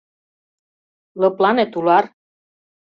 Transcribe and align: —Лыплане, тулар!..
—Лыплане, 1.21 1.65
тулар!.. 1.73 2.05